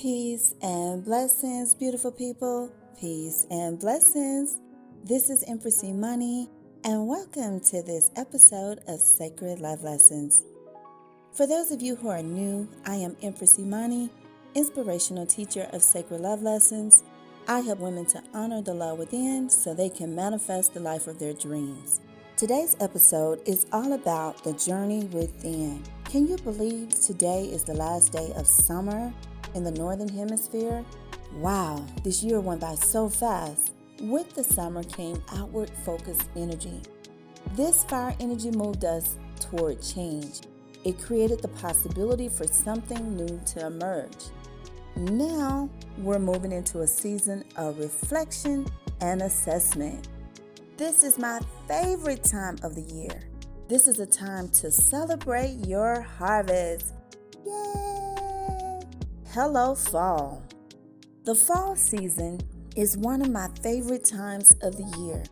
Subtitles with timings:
[0.00, 2.72] Peace and blessings, beautiful people.
[2.98, 4.56] Peace and blessings.
[5.04, 6.48] This is Empress Imani,
[6.84, 10.42] and welcome to this episode of Sacred Love Lessons.
[11.34, 14.08] For those of you who are new, I am Empress Imani,
[14.54, 17.02] inspirational teacher of Sacred Love Lessons.
[17.46, 21.18] I help women to honor the love within so they can manifest the life of
[21.18, 22.00] their dreams.
[22.38, 25.82] Today's episode is all about the journey within.
[26.04, 29.12] Can you believe today is the last day of summer
[29.54, 30.84] in the Northern Hemisphere?
[31.34, 33.72] Wow, this year went by so fast.
[34.00, 36.80] With the summer came outward focused energy.
[37.54, 40.40] This fire energy moved us toward change.
[40.84, 44.26] It created the possibility for something new to emerge.
[44.96, 48.66] Now we're moving into a season of reflection
[49.00, 50.08] and assessment.
[50.76, 53.20] This is my favorite time of the year.
[53.68, 56.94] This is a time to celebrate your harvest.
[57.46, 57.89] Yay!
[59.32, 60.42] Hello, fall.
[61.22, 62.40] The fall season
[62.74, 65.22] is one of my favorite times of the year.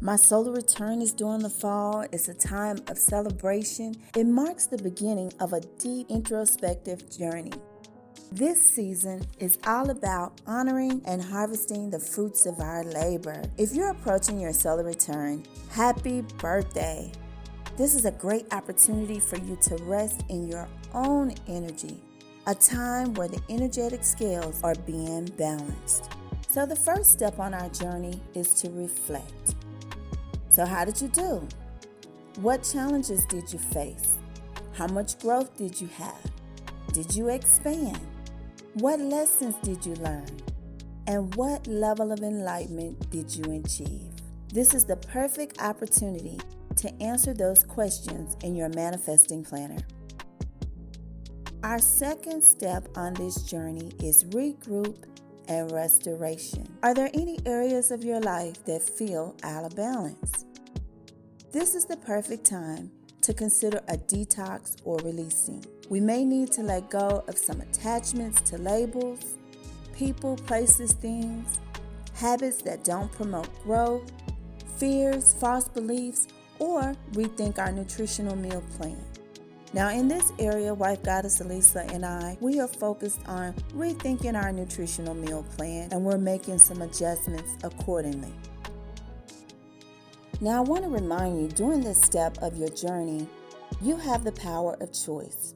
[0.00, 2.06] My solar return is during the fall.
[2.10, 3.96] It's a time of celebration.
[4.16, 7.52] It marks the beginning of a deep introspective journey.
[8.32, 13.42] This season is all about honoring and harvesting the fruits of our labor.
[13.58, 17.12] If you're approaching your solar return, happy birthday!
[17.76, 22.00] This is a great opportunity for you to rest in your own energy,
[22.46, 26.10] a time where the energetic scales are being balanced.
[26.48, 29.54] So, the first step on our journey is to reflect.
[30.50, 31.48] So, how did you do?
[32.40, 34.18] What challenges did you face?
[34.74, 36.20] How much growth did you have?
[36.92, 38.00] Did you expand?
[38.74, 40.26] What lessons did you learn?
[41.06, 44.12] And what level of enlightenment did you achieve?
[44.52, 46.38] This is the perfect opportunity
[46.76, 49.78] to answer those questions in your manifesting planner.
[51.64, 54.98] Our second step on this journey is regroup
[55.48, 56.68] and restoration.
[56.82, 60.44] Are there any areas of your life that feel out of balance?
[61.52, 62.90] This is the perfect time
[63.22, 65.64] to consider a detox or releasing.
[65.88, 69.38] We may need to let go of some attachments to labels,
[69.94, 71.58] people, places, things,
[72.12, 74.12] habits that don't promote growth,
[74.76, 79.02] fears, false beliefs, or rethink our nutritional meal plan.
[79.74, 84.52] Now, in this area, Wife Goddess Alisa and I, we are focused on rethinking our
[84.52, 88.32] nutritional meal plan and we're making some adjustments accordingly.
[90.40, 93.26] Now, I want to remind you during this step of your journey,
[93.82, 95.54] you have the power of choice.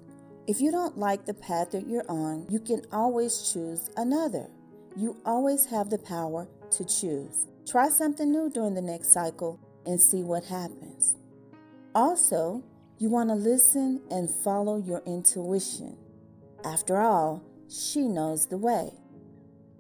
[0.49, 4.49] If you don't like the path that you're on, you can always choose another.
[4.97, 7.47] You always have the power to choose.
[7.69, 11.15] Try something new during the next cycle and see what happens.
[11.95, 12.65] Also,
[12.99, 15.97] you want to listen and follow your intuition.
[16.65, 18.91] After all, she knows the way.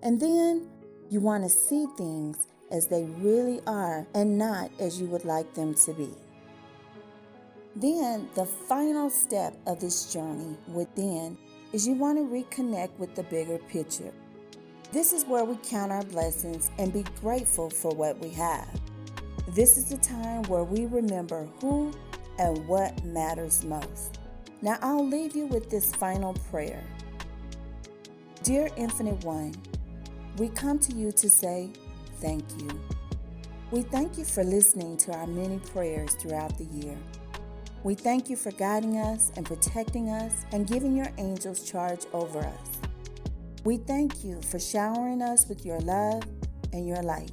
[0.02, 0.68] And then
[1.10, 5.52] you want to see things as they really are and not as you would like
[5.54, 6.10] them to be.
[7.74, 11.36] Then, the final step of this journey within
[11.72, 14.12] is you want to reconnect with the bigger picture.
[14.92, 18.68] This is where we count our blessings and be grateful for what we have.
[19.48, 21.92] This is the time where we remember who
[22.38, 24.18] and what matters most.
[24.62, 26.82] Now, I'll leave you with this final prayer.
[28.42, 29.54] Dear Infinite One,
[30.38, 31.70] we come to you to say,
[32.20, 32.68] thank you.
[33.70, 36.96] We thank you for listening to our many prayers throughout the year.
[37.84, 42.40] We thank you for guiding us and protecting us and giving your angels charge over
[42.40, 42.80] us.
[43.64, 46.22] We thank you for showering us with your love
[46.72, 47.30] and your light.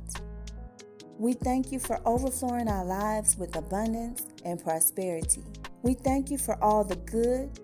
[1.18, 5.44] We thank you for overflowing our lives with abundance and prosperity.
[5.82, 7.58] We thank you for all the good,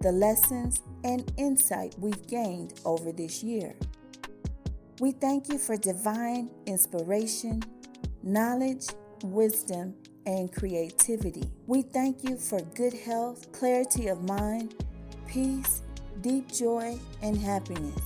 [0.00, 3.76] the lessons, and insight we've gained over this year.
[4.98, 7.62] We thank you for divine inspiration,
[8.24, 8.86] knowledge,
[9.22, 9.94] wisdom,
[10.26, 11.48] and creativity.
[11.68, 14.74] We thank you for good health, clarity of mind,
[15.28, 15.82] peace,
[16.20, 18.00] deep joy, and happiness.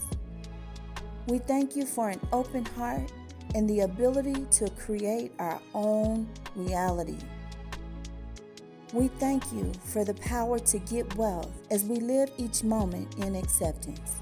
[1.28, 3.11] We thank you for an open heart
[3.54, 7.19] and the ability to create our own reality.
[8.93, 13.34] We thank you for the power to get wealth as we live each moment in
[13.34, 14.16] acceptance.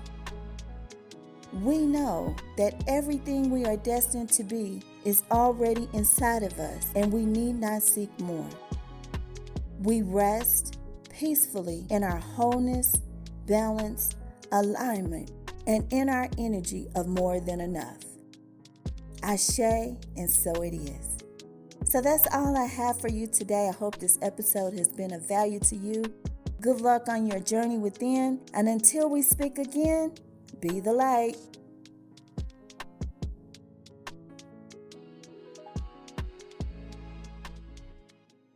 [1.53, 7.13] We know that everything we are destined to be is already inside of us and
[7.13, 8.49] we need not seek more.
[9.83, 10.79] We rest
[11.09, 12.95] peacefully in our wholeness,
[13.47, 14.11] balance,
[14.53, 15.33] alignment,
[15.67, 18.10] and in our energy of more than enough.
[19.23, 19.59] Ashe,
[20.17, 21.19] and so it is.
[21.85, 23.69] So that's all I have for you today.
[23.69, 26.05] I hope this episode has been of value to you.
[26.61, 30.13] Good luck on your journey within, and until we speak again,
[30.61, 31.37] Be the light.